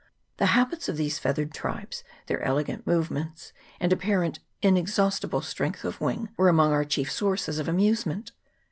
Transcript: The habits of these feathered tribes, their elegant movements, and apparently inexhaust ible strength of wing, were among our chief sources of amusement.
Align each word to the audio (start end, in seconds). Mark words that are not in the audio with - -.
The 0.37 0.47
habits 0.57 0.89
of 0.89 0.97
these 0.97 1.19
feathered 1.19 1.53
tribes, 1.53 2.03
their 2.25 2.41
elegant 2.41 2.87
movements, 2.87 3.53
and 3.79 3.93
apparently 3.93 4.43
inexhaust 4.63 5.29
ible 5.29 5.43
strength 5.43 5.83
of 5.85 6.01
wing, 6.01 6.29
were 6.37 6.49
among 6.49 6.71
our 6.71 6.85
chief 6.85 7.11
sources 7.11 7.59
of 7.59 7.67
amusement. 7.67 8.31